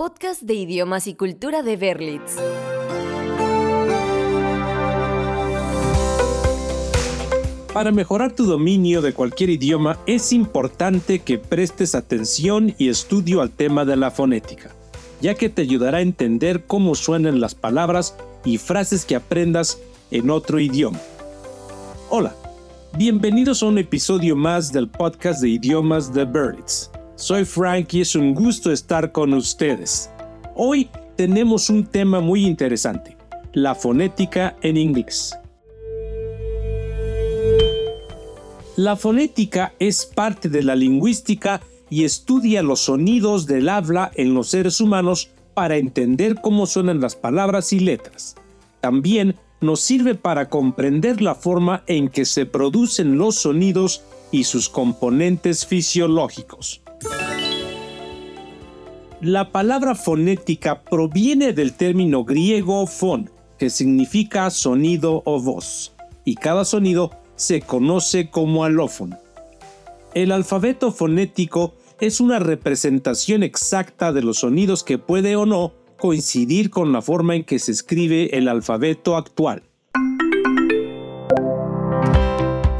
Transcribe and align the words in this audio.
Podcast 0.00 0.40
de 0.40 0.54
idiomas 0.54 1.06
y 1.06 1.14
cultura 1.14 1.62
de 1.62 1.76
Berlitz. 1.76 2.36
Para 7.74 7.92
mejorar 7.92 8.32
tu 8.32 8.46
dominio 8.46 9.02
de 9.02 9.12
cualquier 9.12 9.50
idioma 9.50 9.98
es 10.06 10.32
importante 10.32 11.18
que 11.18 11.36
prestes 11.36 11.94
atención 11.94 12.74
y 12.78 12.88
estudio 12.88 13.42
al 13.42 13.50
tema 13.50 13.84
de 13.84 13.96
la 13.96 14.10
fonética, 14.10 14.74
ya 15.20 15.34
que 15.34 15.50
te 15.50 15.60
ayudará 15.60 15.98
a 15.98 16.00
entender 16.00 16.64
cómo 16.64 16.94
suenan 16.94 17.38
las 17.38 17.54
palabras 17.54 18.16
y 18.42 18.56
frases 18.56 19.04
que 19.04 19.16
aprendas 19.16 19.82
en 20.10 20.30
otro 20.30 20.60
idioma. 20.60 20.98
Hola, 22.08 22.34
bienvenidos 22.96 23.62
a 23.62 23.66
un 23.66 23.76
episodio 23.76 24.34
más 24.34 24.72
del 24.72 24.88
podcast 24.88 25.42
de 25.42 25.50
idiomas 25.50 26.14
de 26.14 26.24
Berlitz. 26.24 26.90
Soy 27.20 27.44
Frank 27.44 27.92
y 27.92 28.00
es 28.00 28.16
un 28.16 28.32
gusto 28.32 28.72
estar 28.72 29.12
con 29.12 29.34
ustedes. 29.34 30.08
Hoy 30.56 30.88
tenemos 31.16 31.68
un 31.68 31.84
tema 31.84 32.20
muy 32.20 32.46
interesante, 32.46 33.14
la 33.52 33.74
fonética 33.74 34.56
en 34.62 34.78
inglés. 34.78 35.36
La 38.76 38.96
fonética 38.96 39.74
es 39.78 40.06
parte 40.06 40.48
de 40.48 40.62
la 40.62 40.74
lingüística 40.74 41.60
y 41.90 42.04
estudia 42.04 42.62
los 42.62 42.80
sonidos 42.80 43.44
del 43.44 43.68
habla 43.68 44.10
en 44.14 44.32
los 44.32 44.48
seres 44.48 44.80
humanos 44.80 45.28
para 45.52 45.76
entender 45.76 46.36
cómo 46.40 46.64
suenan 46.64 47.02
las 47.02 47.16
palabras 47.16 47.74
y 47.74 47.80
letras. 47.80 48.34
También 48.80 49.36
nos 49.60 49.82
sirve 49.82 50.14
para 50.14 50.48
comprender 50.48 51.20
la 51.20 51.34
forma 51.34 51.82
en 51.86 52.08
que 52.08 52.24
se 52.24 52.46
producen 52.46 53.18
los 53.18 53.34
sonidos 53.34 54.04
y 54.32 54.44
sus 54.44 54.70
componentes 54.70 55.66
fisiológicos. 55.66 56.80
La 59.22 59.52
palabra 59.52 59.94
fonética 59.94 60.82
proviene 60.82 61.52
del 61.52 61.74
término 61.74 62.24
griego 62.24 62.86
fon, 62.86 63.28
que 63.58 63.68
significa 63.68 64.48
sonido 64.48 65.22
o 65.26 65.38
voz, 65.38 65.92
y 66.24 66.36
cada 66.36 66.64
sonido 66.64 67.10
se 67.36 67.60
conoce 67.60 68.30
como 68.30 68.64
alófono. 68.64 69.18
El 70.14 70.32
alfabeto 70.32 70.90
fonético 70.90 71.74
es 72.00 72.22
una 72.22 72.38
representación 72.38 73.42
exacta 73.42 74.10
de 74.14 74.22
los 74.22 74.38
sonidos 74.38 74.84
que 74.84 74.96
puede 74.96 75.36
o 75.36 75.44
no 75.44 75.74
coincidir 75.98 76.70
con 76.70 76.90
la 76.90 77.02
forma 77.02 77.36
en 77.36 77.44
que 77.44 77.58
se 77.58 77.72
escribe 77.72 78.38
el 78.38 78.48
alfabeto 78.48 79.18
actual. 79.18 79.64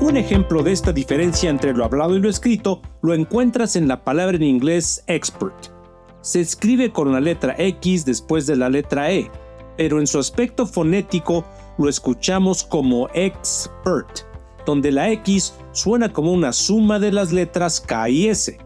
Un 0.01 0.17
ejemplo 0.17 0.63
de 0.63 0.73
esta 0.73 0.95
diferencia 0.95 1.51
entre 1.51 1.75
lo 1.75 1.85
hablado 1.85 2.17
y 2.17 2.21
lo 2.21 2.31
escrito 2.31 2.81
lo 3.03 3.13
encuentras 3.13 3.77
en 3.77 3.89
la 3.89 4.05
palabra 4.05 4.39
en 4.39 4.43
inglés 4.45 5.05
expert. 5.07 5.80
Se 6.23 6.41
escribe 6.41 6.93
con 6.93 7.13
la 7.13 7.21
letra 7.21 7.55
X 7.59 8.05
después 8.05 8.47
de 8.47 8.57
la 8.57 8.69
letra 8.69 9.11
E, 9.13 9.31
pero 9.77 10.01
en 10.01 10.07
su 10.07 10.19
aspecto 10.19 10.67
fonético 10.67 11.45
lo 11.79 11.89
escuchamos 11.89 12.63
como 12.65 13.09
expert 13.15 14.31
donde 14.67 14.93
la 14.93 15.11
X 15.11 15.55
suena 15.73 16.13
como 16.13 16.33
una 16.33 16.53
suma 16.53 16.99
de 16.99 17.13
las 17.13 17.33
letras 17.33 17.81
K 17.81 18.09
y 18.09 18.29
S. 18.29 18.59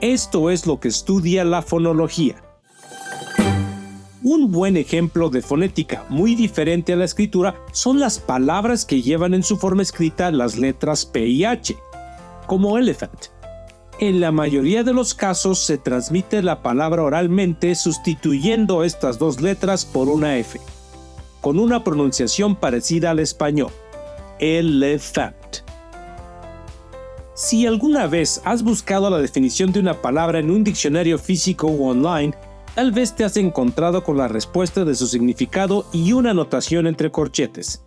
Esto 0.00 0.50
es 0.50 0.66
lo 0.66 0.80
que 0.80 0.88
estudia 0.88 1.44
la 1.44 1.62
fonología. 1.62 2.42
Un 4.22 4.50
buen 4.50 4.76
ejemplo 4.76 5.28
de 5.28 5.42
fonética 5.42 6.06
muy 6.08 6.34
diferente 6.34 6.94
a 6.94 6.96
la 6.96 7.04
escritura 7.04 7.54
son 7.72 8.00
las 8.00 8.18
palabras 8.18 8.84
que 8.84 9.02
llevan 9.02 9.34
en 9.34 9.42
su 9.42 9.58
forma 9.58 9.82
escrita 9.82 10.30
las 10.30 10.56
letras 10.56 11.04
P 11.04 11.26
y 11.26 11.44
H, 11.44 11.76
como 12.46 12.78
elephant. 12.78 13.33
En 14.00 14.20
la 14.20 14.32
mayoría 14.32 14.82
de 14.82 14.92
los 14.92 15.14
casos 15.14 15.60
se 15.60 15.78
transmite 15.78 16.42
la 16.42 16.62
palabra 16.62 17.04
oralmente 17.04 17.74
sustituyendo 17.76 18.82
estas 18.82 19.18
dos 19.18 19.40
letras 19.40 19.84
por 19.84 20.08
una 20.08 20.36
F, 20.36 20.60
con 21.40 21.60
una 21.60 21.84
pronunciación 21.84 22.56
parecida 22.56 23.10
al 23.12 23.20
español 23.20 23.70
elephant. 24.40 25.36
Si 27.34 27.66
alguna 27.66 28.06
vez 28.06 28.40
has 28.44 28.62
buscado 28.62 29.10
la 29.10 29.18
definición 29.18 29.72
de 29.72 29.80
una 29.80 30.00
palabra 30.00 30.38
en 30.38 30.50
un 30.50 30.64
diccionario 30.64 31.18
físico 31.18 31.66
o 31.66 31.88
online, 31.88 32.34
tal 32.74 32.92
vez 32.92 33.14
te 33.14 33.24
has 33.24 33.36
encontrado 33.36 34.04
con 34.04 34.16
la 34.16 34.28
respuesta 34.28 34.84
de 34.84 34.94
su 34.94 35.06
significado 35.06 35.86
y 35.92 36.12
una 36.12 36.30
anotación 36.30 36.86
entre 36.86 37.10
corchetes. 37.10 37.84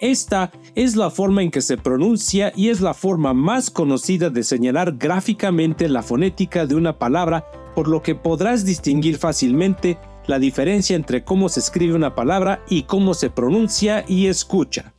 Esta 0.00 0.50
es 0.74 0.96
la 0.96 1.10
forma 1.10 1.42
en 1.42 1.50
que 1.50 1.60
se 1.60 1.76
pronuncia 1.76 2.52
y 2.56 2.68
es 2.68 2.80
la 2.80 2.94
forma 2.94 3.32
más 3.32 3.70
conocida 3.70 4.28
de 4.28 4.42
señalar 4.42 4.96
gráficamente 4.98 5.88
la 5.88 6.02
fonética 6.02 6.66
de 6.66 6.74
una 6.74 6.98
palabra, 6.98 7.46
por 7.74 7.88
lo 7.88 8.02
que 8.02 8.14
podrás 8.14 8.64
distinguir 8.64 9.18
fácilmente 9.18 9.98
la 10.26 10.38
diferencia 10.38 10.96
entre 10.96 11.22
cómo 11.22 11.48
se 11.48 11.60
escribe 11.60 11.94
una 11.94 12.14
palabra 12.14 12.64
y 12.68 12.82
cómo 12.82 13.14
se 13.14 13.30
pronuncia 13.30 14.04
y 14.08 14.26
escucha. 14.26 14.94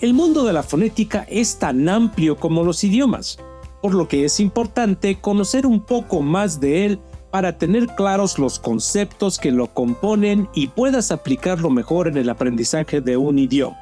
El 0.00 0.12
mundo 0.12 0.44
de 0.44 0.52
la 0.52 0.62
fonética 0.62 1.24
es 1.28 1.58
tan 1.58 1.88
amplio 1.88 2.36
como 2.36 2.64
los 2.64 2.82
idiomas, 2.82 3.38
por 3.80 3.94
lo 3.94 4.08
que 4.08 4.24
es 4.24 4.40
importante 4.40 5.20
conocer 5.20 5.66
un 5.66 5.80
poco 5.80 6.20
más 6.20 6.58
de 6.58 6.86
él 6.86 7.00
para 7.34 7.58
tener 7.58 7.88
claros 7.96 8.38
los 8.38 8.60
conceptos 8.60 9.40
que 9.40 9.50
lo 9.50 9.66
componen 9.66 10.48
y 10.54 10.68
puedas 10.68 11.10
aplicarlo 11.10 11.68
mejor 11.68 12.06
en 12.06 12.16
el 12.16 12.30
aprendizaje 12.30 13.00
de 13.00 13.16
un 13.16 13.40
idioma. 13.40 13.76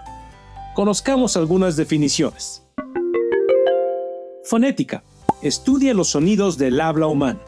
Conozcamos 0.74 1.36
algunas 1.36 1.76
definiciones. 1.76 2.62
Fonética. 4.42 5.04
Estudia 5.42 5.92
los 5.92 6.08
sonidos 6.08 6.56
del 6.56 6.80
habla 6.80 7.08
humana. 7.08 7.41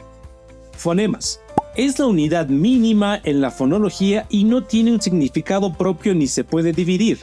Fonemas. 0.73 1.41
Es 1.75 1.99
la 1.99 2.05
unidad 2.05 2.49
mínima 2.49 3.19
en 3.25 3.41
la 3.41 3.51
fonología 3.51 4.27
y 4.29 4.45
no 4.45 4.63
tiene 4.63 4.93
un 4.93 5.01
significado 5.01 5.73
propio 5.73 6.15
ni 6.15 6.27
se 6.27 6.45
puede 6.45 6.75
dividir. 6.75 7.21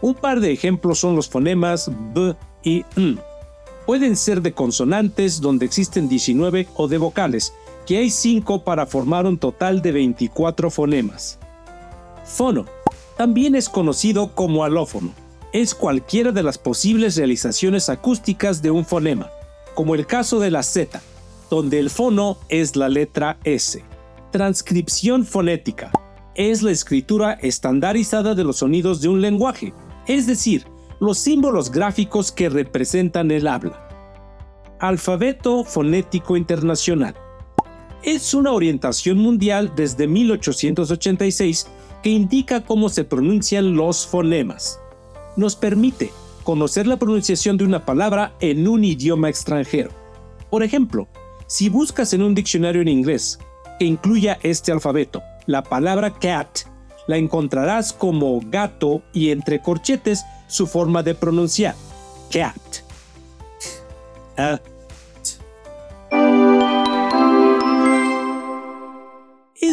Un 0.00 0.14
par 0.14 0.38
de 0.38 0.52
ejemplos 0.52 1.00
son 1.00 1.16
los 1.16 1.28
fonemas 1.28 1.90
b 2.14 2.36
y 2.62 2.84
n. 2.94 3.18
Pueden 3.84 4.16
ser 4.16 4.42
de 4.42 4.52
consonantes 4.52 5.40
donde 5.40 5.66
existen 5.66 6.08
19 6.08 6.68
o 6.76 6.86
de 6.86 6.98
vocales, 6.98 7.52
que 7.86 7.98
hay 7.98 8.10
5 8.10 8.64
para 8.64 8.86
formar 8.86 9.26
un 9.26 9.38
total 9.38 9.82
de 9.82 9.92
24 9.92 10.70
fonemas. 10.70 11.38
Fono. 12.24 12.66
También 13.16 13.54
es 13.54 13.68
conocido 13.68 14.34
como 14.34 14.64
alófono. 14.64 15.12
Es 15.52 15.74
cualquiera 15.74 16.32
de 16.32 16.42
las 16.42 16.58
posibles 16.58 17.16
realizaciones 17.16 17.88
acústicas 17.88 18.62
de 18.62 18.70
un 18.70 18.84
fonema, 18.84 19.30
como 19.74 19.94
el 19.94 20.06
caso 20.06 20.40
de 20.40 20.50
la 20.50 20.62
Z, 20.62 21.00
donde 21.50 21.78
el 21.78 21.90
fono 21.90 22.38
es 22.48 22.74
la 22.74 22.88
letra 22.88 23.38
S. 23.44 23.84
Transcripción 24.30 25.26
fonética. 25.26 25.90
Es 26.34 26.62
la 26.62 26.70
escritura 26.70 27.34
estandarizada 27.34 28.34
de 28.34 28.44
los 28.44 28.58
sonidos 28.58 29.02
de 29.02 29.08
un 29.08 29.20
lenguaje, 29.20 29.74
es 30.06 30.26
decir, 30.26 30.66
los 30.98 31.18
símbolos 31.18 31.70
gráficos 31.70 32.32
que 32.32 32.48
representan 32.48 33.30
el 33.30 33.46
habla. 33.46 33.88
Alfabeto 34.80 35.64
Fonético 35.64 36.36
Internacional. 36.36 37.14
Es 38.02 38.34
una 38.34 38.50
orientación 38.50 39.18
mundial 39.18 39.72
desde 39.76 40.08
1886 40.08 41.68
que 42.02 42.10
indica 42.10 42.64
cómo 42.64 42.88
se 42.88 43.04
pronuncian 43.04 43.76
los 43.76 44.08
fonemas. 44.08 44.80
Nos 45.36 45.54
permite 45.54 46.10
conocer 46.42 46.88
la 46.88 46.96
pronunciación 46.96 47.56
de 47.56 47.64
una 47.64 47.86
palabra 47.86 48.34
en 48.40 48.66
un 48.66 48.82
idioma 48.82 49.28
extranjero. 49.28 49.90
Por 50.50 50.64
ejemplo, 50.64 51.06
si 51.46 51.68
buscas 51.68 52.12
en 52.12 52.22
un 52.22 52.34
diccionario 52.34 52.82
en 52.82 52.88
inglés 52.88 53.38
que 53.78 53.84
incluya 53.84 54.36
este 54.42 54.72
alfabeto, 54.72 55.22
la 55.46 55.62
palabra 55.62 56.12
cat 56.12 56.60
la 57.06 57.18
encontrarás 57.18 57.92
como 57.92 58.40
gato 58.44 59.02
y 59.12 59.30
entre 59.30 59.62
corchetes 59.62 60.24
su 60.48 60.66
forma 60.66 61.04
de 61.04 61.14
pronunciar, 61.14 61.76
cat. 62.30 62.56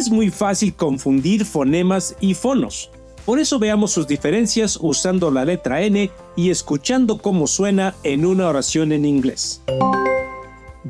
Es 0.00 0.10
muy 0.10 0.30
fácil 0.30 0.72
confundir 0.72 1.44
fonemas 1.44 2.16
y 2.20 2.32
fonos. 2.32 2.90
Por 3.26 3.38
eso 3.38 3.58
veamos 3.58 3.92
sus 3.92 4.06
diferencias 4.06 4.78
usando 4.80 5.30
la 5.30 5.44
letra 5.44 5.82
N 5.82 6.10
y 6.36 6.48
escuchando 6.48 7.18
cómo 7.18 7.46
suena 7.46 7.94
en 8.02 8.24
una 8.24 8.48
oración 8.48 8.92
en 8.92 9.04
inglés. 9.04 9.60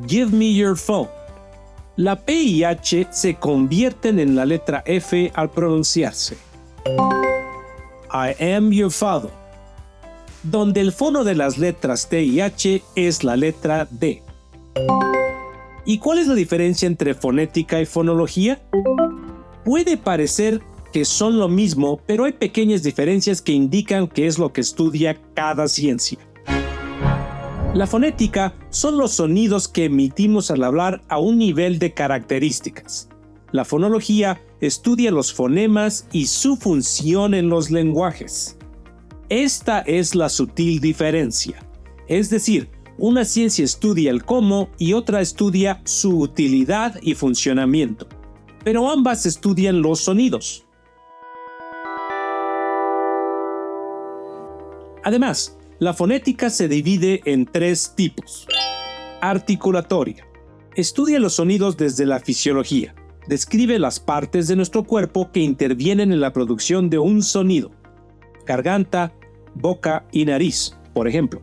Give 0.07 0.31
me 0.31 0.55
your 0.55 0.77
phone. 0.77 1.09
La 1.97 2.25
P 2.25 2.35
y 2.35 2.63
H 2.63 3.09
se 3.11 3.35
convierten 3.35 4.21
en 4.21 4.37
la 4.37 4.47
letra 4.47 4.85
F 4.87 5.33
al 5.35 5.51
pronunciarse. 5.51 6.37
I 8.13 8.41
am 8.55 8.71
your 8.71 8.93
father, 8.93 9.31
donde 10.45 10.83
el 10.83 10.93
fono 10.93 11.25
de 11.25 11.35
las 11.35 11.59
letras 11.59 12.09
T 12.09 12.23
y 12.23 12.41
H 12.41 12.81
es 12.95 13.25
la 13.25 13.35
letra 13.35 13.89
D. 13.91 14.23
¿Y 15.91 15.99
cuál 15.99 16.21
es 16.21 16.29
la 16.29 16.37
diferencia 16.37 16.87
entre 16.87 17.15
fonética 17.15 17.81
y 17.81 17.85
fonología? 17.85 18.63
Puede 19.65 19.97
parecer 19.97 20.61
que 20.93 21.05
son 21.05 21.41
lo 21.41 21.49
mismo, 21.49 22.01
pero 22.07 22.27
hay 22.27 22.33
pequeñas 22.33 22.85
diferencias 22.85 23.43
que 23.43 23.51
indican 23.51 24.07
que 24.07 24.29
es 24.29 24.39
lo 24.39 24.53
que 24.53 24.61
estudia 24.61 25.21
cada 25.35 25.67
ciencia. 25.67 26.21
La 27.75 27.89
fonética 27.89 28.55
son 28.69 28.99
los 28.99 29.11
sonidos 29.11 29.67
que 29.67 29.87
emitimos 29.87 30.53
al 30.53 30.63
hablar 30.63 31.03
a 31.09 31.19
un 31.19 31.39
nivel 31.39 31.81
de 31.81 31.93
características. 31.93 33.09
La 33.51 33.65
fonología 33.65 34.41
estudia 34.61 35.11
los 35.11 35.35
fonemas 35.35 36.07
y 36.13 36.27
su 36.27 36.55
función 36.55 37.35
en 37.35 37.49
los 37.49 37.73
lenguajes. 37.73 38.57
Esta 39.29 39.81
es 39.81 40.15
la 40.15 40.29
sutil 40.29 40.79
diferencia. 40.79 41.67
Es 42.07 42.31
decir, 42.31 42.71
una 43.01 43.25
ciencia 43.25 43.65
estudia 43.65 44.11
el 44.11 44.25
cómo 44.25 44.69
y 44.77 44.93
otra 44.93 45.23
estudia 45.23 45.81
su 45.85 46.19
utilidad 46.19 46.97
y 47.01 47.15
funcionamiento. 47.15 48.07
Pero 48.63 48.91
ambas 48.91 49.25
estudian 49.25 49.81
los 49.81 50.01
sonidos. 50.01 50.67
Además, 55.03 55.57
la 55.79 55.95
fonética 55.95 56.51
se 56.51 56.69
divide 56.69 57.23
en 57.25 57.47
tres 57.47 57.95
tipos. 57.97 58.47
Articulatoria. 59.23 60.27
Estudia 60.75 61.19
los 61.19 61.37
sonidos 61.37 61.79
desde 61.79 62.05
la 62.05 62.21
fisiología. 62.21 62.95
Describe 63.27 63.79
las 63.79 63.99
partes 63.99 64.47
de 64.47 64.57
nuestro 64.57 64.85
cuerpo 64.85 65.33
que 65.33 65.41
intervienen 65.41 66.13
en 66.13 66.21
la 66.21 66.35
producción 66.35 66.91
de 66.91 66.99
un 66.99 67.23
sonido. 67.23 67.71
Garganta, 68.47 69.15
boca 69.55 70.07
y 70.13 70.27
nariz, 70.27 70.77
por 70.93 71.09
ejemplo. 71.09 71.41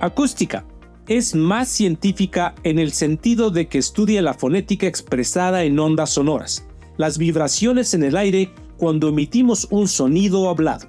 Acústica. 0.00 0.64
Es 1.08 1.34
más 1.34 1.68
científica 1.68 2.54
en 2.62 2.78
el 2.78 2.92
sentido 2.92 3.50
de 3.50 3.68
que 3.68 3.76
estudia 3.76 4.22
la 4.22 4.32
fonética 4.32 4.86
expresada 4.86 5.64
en 5.64 5.78
ondas 5.78 6.10
sonoras, 6.10 6.64
las 6.96 7.18
vibraciones 7.18 7.92
en 7.92 8.04
el 8.04 8.16
aire 8.16 8.50
cuando 8.78 9.08
emitimos 9.08 9.68
un 9.70 9.88
sonido 9.88 10.48
hablado. 10.48 10.86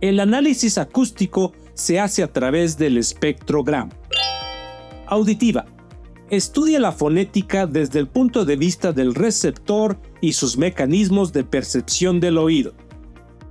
El 0.00 0.18
análisis 0.18 0.78
acústico 0.78 1.52
se 1.74 2.00
hace 2.00 2.24
a 2.24 2.32
través 2.32 2.76
del 2.76 2.98
espectrograma. 2.98 3.92
Auditiva. 5.06 5.66
Estudia 6.28 6.80
la 6.80 6.90
fonética 6.90 7.68
desde 7.68 8.00
el 8.00 8.08
punto 8.08 8.44
de 8.44 8.56
vista 8.56 8.92
del 8.92 9.14
receptor 9.14 10.00
y 10.20 10.32
sus 10.32 10.58
mecanismos 10.58 11.32
de 11.32 11.44
percepción 11.44 12.18
del 12.18 12.38
oído. 12.38 12.74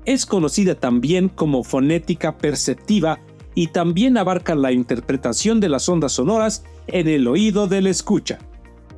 Es 0.04 0.26
conocida 0.26 0.76
también 0.76 1.30
como 1.30 1.64
fonética 1.64 2.38
perceptiva 2.38 3.20
y 3.56 3.68
también 3.68 4.18
abarca 4.18 4.56
la 4.56 4.72
interpretación 4.72 5.60
de 5.60 5.70
las 5.70 5.88
ondas 5.90 6.14
sonoras 6.14 6.64
en 6.88 7.08
el 7.08 7.28
oído 7.28 7.68
del 7.68 7.88
escucha. 7.88 8.40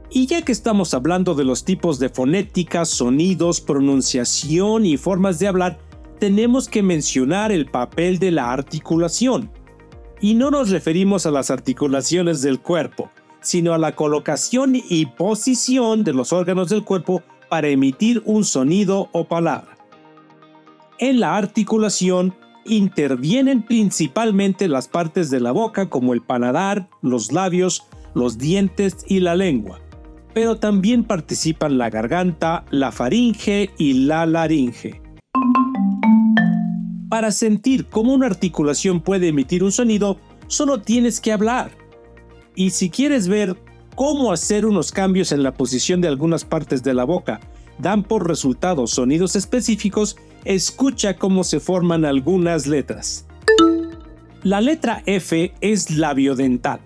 Y 0.10 0.28
ya 0.28 0.44
que 0.44 0.52
estamos 0.52 0.94
hablando 0.94 1.36
de 1.36 1.44
los 1.44 1.66
tipos 1.66 2.00
de 2.00 2.10
fonética, 2.10 2.86
sonidos, 2.86 3.60
pronunciación 3.60 4.86
y 4.86 4.98
formas 4.98 5.40
de 5.40 5.48
hablar, 5.48 5.80
tenemos 6.20 6.70
que 6.70 6.84
mencionar 6.84 7.52
el 7.52 7.66
papel 7.66 8.20
de 8.20 8.32
la 8.32 8.52
articulación. 8.52 9.52
Y 10.22 10.36
no 10.36 10.52
nos 10.52 10.70
referimos 10.70 11.26
a 11.26 11.32
las 11.32 11.52
articulaciones 11.52 12.42
del 12.42 12.60
cuerpo, 12.62 13.12
sino 13.42 13.74
a 13.74 13.78
la 13.78 13.96
colocación 13.96 14.76
y 14.76 15.06
posición 15.08 16.04
de 16.04 16.14
los 16.14 16.32
órganos 16.32 16.70
del 16.70 16.84
cuerpo 16.84 17.22
para 17.50 17.68
emitir 17.68 18.24
un 18.26 18.46
sonido 18.46 19.10
o 19.12 19.26
palabra. 19.26 19.78
En 20.98 21.20
la 21.20 21.36
articulación 21.36 22.34
intervienen 22.66 23.64
principalmente 23.64 24.68
las 24.68 24.88
partes 24.88 25.30
de 25.30 25.40
la 25.40 25.52
boca 25.52 25.90
como 25.90 26.14
el 26.14 26.22
paladar, 26.22 26.90
los 27.02 27.32
labios, 27.32 27.84
los 28.14 28.38
dientes 28.38 28.98
y 29.08 29.20
la 29.20 29.36
lengua, 29.36 29.80
pero 30.34 30.58
también 30.58 31.04
participan 31.04 31.78
la 31.78 31.90
garganta, 31.90 32.66
la 32.72 32.92
faringe 32.92 33.70
y 33.78 34.06
la 34.06 34.26
laringe. 34.26 35.02
Para 37.10 37.32
sentir 37.32 37.86
cómo 37.86 38.14
una 38.14 38.26
articulación 38.26 39.00
puede 39.02 39.28
emitir 39.28 39.64
un 39.64 39.72
sonido, 39.72 40.18
solo 40.48 40.82
tienes 40.82 41.22
que 41.22 41.32
hablar. 41.32 41.72
Y 42.56 42.72
si 42.72 42.90
quieres 42.90 43.28
ver 43.28 43.56
cómo 43.96 44.32
hacer 44.32 44.66
unos 44.66 44.92
cambios 44.92 45.32
en 45.32 45.44
la 45.44 45.54
posición 45.54 46.02
de 46.02 46.08
algunas 46.08 46.46
partes 46.46 46.84
de 46.84 46.94
la 46.94 47.04
boca 47.04 47.40
dan 47.78 48.04
por 48.04 48.28
resultado 48.28 48.88
sonidos 48.88 49.36
específicos, 49.36 50.18
escucha 50.46 51.16
cómo 51.18 51.44
se 51.44 51.60
forman 51.60 52.06
algunas 52.06 52.68
letras. 52.68 53.26
La 54.44 54.62
letra 54.62 55.02
F 55.08 55.54
es 55.60 55.90
labio 55.90 56.36
dental. 56.36 56.80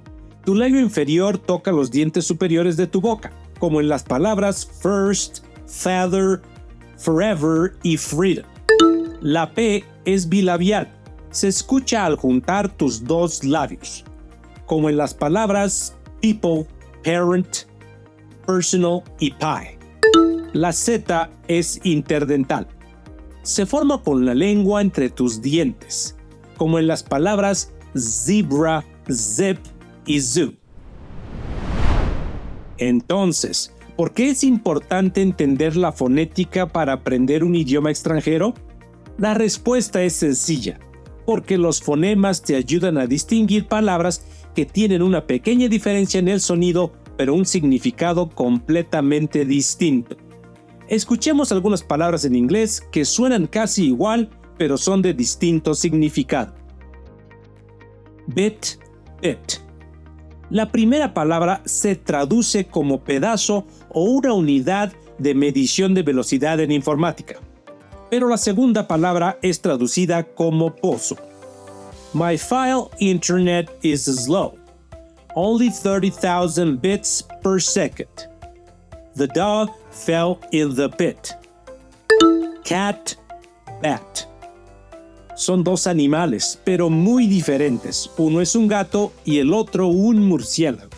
Tu 0.45 0.55
labio 0.55 0.79
inferior 0.79 1.37
toca 1.37 1.71
los 1.71 1.91
dientes 1.91 2.25
superiores 2.25 2.77
de 2.77 2.87
tu 2.87 3.01
boca, 3.01 3.31
como 3.59 3.81
en 3.81 3.89
las 3.89 4.03
palabras 4.03 4.65
first, 4.65 5.39
feather, 5.67 6.41
forever 6.97 7.73
y 7.83 7.97
freedom. 7.97 8.45
La 9.21 9.53
P 9.53 9.83
es 10.05 10.29
bilabial. 10.29 10.87
Se 11.31 11.49
escucha 11.49 12.05
al 12.05 12.15
juntar 12.15 12.69
tus 12.69 13.03
dos 13.03 13.43
labios, 13.43 14.05
como 14.65 14.89
en 14.89 14.95
las 14.95 15.13
palabras 15.13 15.95
people, 16.21 16.65
parent, 17.03 17.67
personal 18.47 19.03
y 19.19 19.31
pie. 19.31 19.77
La 20.53 20.71
Z 20.71 21.29
es 21.47 21.79
interdental. 21.83 22.67
Se 23.49 23.65
forma 23.65 24.03
con 24.03 24.27
la 24.27 24.35
lengua 24.35 24.79
entre 24.79 25.09
tus 25.09 25.41
dientes, 25.41 26.15
como 26.55 26.77
en 26.77 26.85
las 26.85 27.01
palabras 27.01 27.73
zebra, 27.97 28.85
zip 29.11 29.57
y 30.05 30.21
zoo. 30.21 30.53
Entonces, 32.77 33.73
¿por 33.97 34.13
qué 34.13 34.29
es 34.29 34.43
importante 34.43 35.23
entender 35.23 35.75
la 35.75 35.91
fonética 35.91 36.67
para 36.67 36.93
aprender 36.93 37.43
un 37.43 37.55
idioma 37.55 37.89
extranjero? 37.89 38.53
La 39.17 39.33
respuesta 39.33 40.03
es 40.03 40.13
sencilla, 40.13 40.79
porque 41.25 41.57
los 41.57 41.81
fonemas 41.81 42.43
te 42.43 42.55
ayudan 42.55 42.99
a 42.99 43.07
distinguir 43.07 43.67
palabras 43.67 44.23
que 44.53 44.67
tienen 44.67 45.01
una 45.01 45.25
pequeña 45.25 45.67
diferencia 45.67 46.19
en 46.19 46.27
el 46.27 46.39
sonido, 46.39 46.93
pero 47.17 47.33
un 47.33 47.47
significado 47.47 48.29
completamente 48.29 49.43
distinto. 49.43 50.17
Escuchemos 50.89 51.53
algunas 51.53 51.83
palabras 51.83 52.25
en 52.25 52.35
inglés 52.35 52.81
que 52.91 53.05
suenan 53.05 53.47
casi 53.47 53.85
igual, 53.85 54.29
pero 54.57 54.77
son 54.77 55.01
de 55.01 55.13
distinto 55.13 55.73
significado. 55.73 56.53
Bit, 58.27 58.65
bit. 59.21 59.61
La 60.49 60.69
primera 60.69 61.13
palabra 61.13 61.61
se 61.63 61.95
traduce 61.95 62.65
como 62.65 63.05
pedazo 63.05 63.65
o 63.89 64.03
una 64.03 64.33
unidad 64.33 64.91
de 65.17 65.33
medición 65.33 65.93
de 65.93 66.03
velocidad 66.03 66.59
en 66.59 66.71
informática 66.73 67.39
pero 68.09 68.27
la 68.27 68.37
segunda 68.37 68.87
palabra 68.87 69.37
es 69.41 69.61
traducida 69.61 70.23
como 70.23 70.75
pozo. 70.75 71.15
My 72.13 72.37
file 72.37 72.89
internet 72.99 73.69
is 73.83 74.05
slow. 74.05 74.57
Only 75.35 75.69
30,000 75.69 76.81
bits 76.81 77.25
per 77.43 77.61
second. 77.61 78.09
The 79.15 79.27
dog 79.27 79.69
fell 79.91 80.39
in 80.51 80.75
the 80.75 80.89
pit. 80.89 81.35
Cat, 82.63 83.15
bat. 83.81 84.25
Son 85.35 85.63
dos 85.63 85.87
animales, 85.87 86.59
pero 86.63 86.89
muy 86.89 87.27
diferentes. 87.27 88.09
Uno 88.17 88.41
es 88.41 88.55
un 88.55 88.67
gato 88.67 89.11
y 89.25 89.39
el 89.39 89.53
otro 89.53 89.87
un 89.87 90.19
murciélago. 90.27 90.89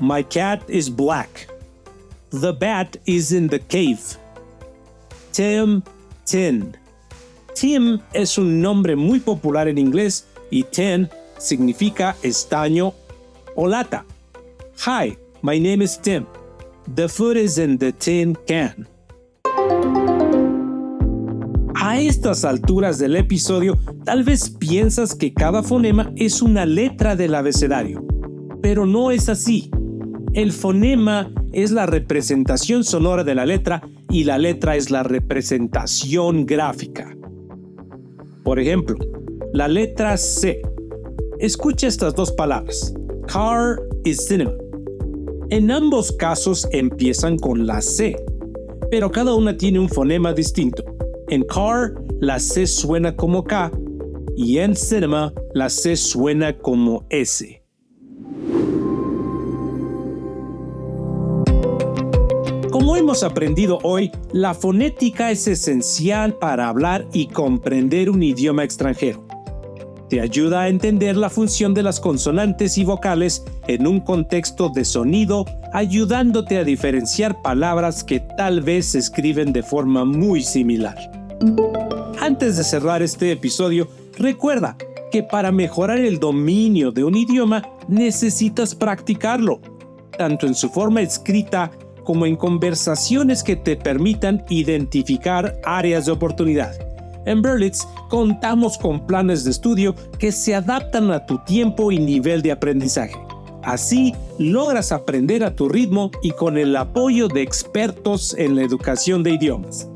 My 0.00 0.22
cat 0.22 0.62
is 0.68 0.88
black. 0.88 1.48
The 2.30 2.52
bat 2.52 2.96
is 3.04 3.32
in 3.32 3.48
the 3.48 3.58
cave. 3.58 4.16
Tim 5.32 5.82
Tin. 6.28 6.76
Tim 7.54 8.00
es 8.12 8.36
un 8.36 8.60
nombre 8.60 8.96
muy 8.96 9.18
popular 9.18 9.66
en 9.66 9.78
inglés 9.78 10.26
y 10.50 10.62
tin 10.64 11.08
significa 11.38 12.16
estaño 12.22 12.92
o 13.56 13.66
lata. 13.66 14.04
Hi, 14.86 15.16
my 15.40 15.58
name 15.58 15.82
is 15.82 15.98
Tim. 15.98 16.26
The 16.94 17.08
food 17.08 17.36
is 17.36 17.58
in 17.58 17.78
the 17.78 17.92
tin 17.92 18.36
can. 18.46 18.88
A 21.74 22.00
estas 22.00 22.44
alturas 22.44 22.98
del 22.98 23.16
episodio, 23.16 23.78
tal 24.04 24.24
vez 24.24 24.50
piensas 24.50 25.14
que 25.14 25.32
cada 25.32 25.62
fonema 25.62 26.12
es 26.16 26.42
una 26.42 26.66
letra 26.66 27.14
del 27.14 27.34
abecedario, 27.34 28.04
pero 28.62 28.86
no 28.86 29.10
es 29.10 29.28
así. 29.28 29.70
El 30.34 30.52
fonema 30.52 31.30
es 31.52 31.70
la 31.70 31.86
representación 31.86 32.84
sonora 32.84 33.22
de 33.22 33.34
la 33.34 33.46
letra 33.46 33.82
y 34.10 34.24
la 34.24 34.38
letra 34.38 34.76
es 34.76 34.90
la 34.90 35.02
representación 35.02 36.46
gráfica. 36.46 37.14
Por 38.44 38.58
ejemplo, 38.58 38.96
la 39.52 39.68
letra 39.68 40.16
C. 40.16 40.62
Escucha 41.38 41.86
estas 41.86 42.14
dos 42.14 42.32
palabras, 42.32 42.94
car 43.26 43.76
y 44.04 44.14
cinema. 44.14 44.52
En 45.50 45.70
ambos 45.70 46.12
casos 46.12 46.68
empiezan 46.72 47.38
con 47.38 47.66
la 47.66 47.80
C, 47.80 48.22
pero 48.90 49.10
cada 49.10 49.34
una 49.34 49.56
tiene 49.56 49.78
un 49.78 49.88
fonema 49.88 50.34
distinto. 50.34 50.84
En 51.30 51.42
car, 51.42 51.94
la 52.20 52.38
C 52.38 52.66
suena 52.66 53.16
como 53.16 53.44
K 53.44 53.72
y 54.36 54.58
en 54.58 54.76
cinema, 54.76 55.32
la 55.54 55.70
C 55.70 55.96
suena 55.96 56.58
como 56.58 57.06
S. 57.08 57.62
Como 62.70 62.96
hemos 62.96 63.22
aprendido 63.22 63.78
hoy, 63.84 64.10
la 64.32 64.52
fonética 64.52 65.30
es 65.30 65.48
esencial 65.48 66.34
para 66.34 66.68
hablar 66.68 67.08
y 67.14 67.26
comprender 67.26 68.10
un 68.10 68.22
idioma 68.22 68.64
extranjero. 68.64 69.27
Te 70.08 70.22
ayuda 70.22 70.62
a 70.62 70.68
entender 70.68 71.18
la 71.18 71.28
función 71.28 71.74
de 71.74 71.82
las 71.82 72.00
consonantes 72.00 72.78
y 72.78 72.84
vocales 72.84 73.44
en 73.66 73.86
un 73.86 74.00
contexto 74.00 74.70
de 74.70 74.86
sonido, 74.86 75.44
ayudándote 75.74 76.56
a 76.56 76.64
diferenciar 76.64 77.42
palabras 77.42 78.04
que 78.04 78.20
tal 78.20 78.62
vez 78.62 78.92
se 78.92 78.98
escriben 78.98 79.52
de 79.52 79.62
forma 79.62 80.06
muy 80.06 80.42
similar. 80.42 80.96
Antes 82.20 82.56
de 82.56 82.64
cerrar 82.64 83.02
este 83.02 83.32
episodio, 83.32 83.86
recuerda 84.16 84.78
que 85.12 85.22
para 85.22 85.52
mejorar 85.52 85.98
el 85.98 86.18
dominio 86.18 86.90
de 86.90 87.04
un 87.04 87.14
idioma 87.14 87.62
necesitas 87.86 88.74
practicarlo, 88.74 89.60
tanto 90.16 90.46
en 90.46 90.54
su 90.54 90.70
forma 90.70 91.02
escrita 91.02 91.70
como 92.02 92.24
en 92.24 92.36
conversaciones 92.36 93.42
que 93.42 93.56
te 93.56 93.76
permitan 93.76 94.42
identificar 94.48 95.60
áreas 95.64 96.06
de 96.06 96.12
oportunidad. 96.12 96.87
En 97.28 97.42
Berlitz 97.42 97.86
contamos 98.08 98.78
con 98.78 99.06
planes 99.06 99.44
de 99.44 99.50
estudio 99.50 99.94
que 100.18 100.32
se 100.32 100.54
adaptan 100.54 101.10
a 101.10 101.26
tu 101.26 101.36
tiempo 101.44 101.92
y 101.92 101.98
nivel 101.98 102.40
de 102.40 102.52
aprendizaje. 102.52 103.16
Así 103.62 104.14
logras 104.38 104.92
aprender 104.92 105.44
a 105.44 105.54
tu 105.54 105.68
ritmo 105.68 106.10
y 106.22 106.30
con 106.30 106.56
el 106.56 106.74
apoyo 106.74 107.28
de 107.28 107.42
expertos 107.42 108.34
en 108.38 108.56
la 108.56 108.62
educación 108.62 109.22
de 109.22 109.32
idiomas. 109.32 109.90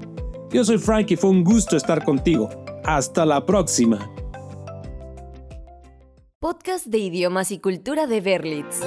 Yo 0.51 0.62
soy 0.62 0.77
Frank 0.77 1.11
y 1.11 1.17
fue 1.17 1.31
un 1.31 1.43
gusto 1.43 1.75
estar 1.75 2.05
contigo. 2.05 2.51
Hasta 2.85 3.25
la 3.25 3.47
próxima. 3.47 4.11
Podcast 6.39 6.85
de 6.85 6.99
idiomas 6.99 7.51
y 7.51 7.61
cultura 7.61 8.07
de 8.07 8.21
Berlitz. 8.21 8.83